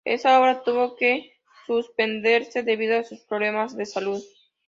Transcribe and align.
Esa 0.03 0.39
obra 0.39 0.63
tuvo 0.63 0.95
que 0.95 1.35
suspenderse 1.67 2.63
debido 2.63 2.97
a 2.99 3.03
sus 3.03 3.19
problemas 3.19 3.77
de 3.77 3.85
salud. 3.85 4.19